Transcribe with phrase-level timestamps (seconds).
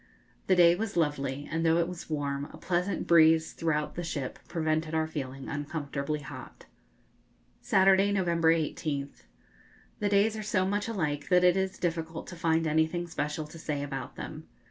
[0.47, 4.39] The day was lovely, and though it was warm, a pleasant breeze throughout the ship
[4.47, 6.65] prevented our feeling uncomfortably hot.
[7.61, 9.25] Saturday, November 18th.
[9.99, 13.59] The days are so much alike that it is difficult to find anything special to
[13.59, 14.47] say about them.